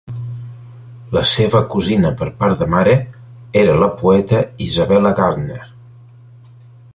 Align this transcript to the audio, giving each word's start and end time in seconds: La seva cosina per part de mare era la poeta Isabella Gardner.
La 1.17 1.21
seva 1.31 1.59
cosina 1.73 2.11
per 2.21 2.29
part 2.39 2.63
de 2.63 2.67
mare 2.77 2.95
era 3.65 3.77
la 3.85 3.91
poeta 4.01 4.41
Isabella 4.69 5.13
Gardner. 5.21 5.63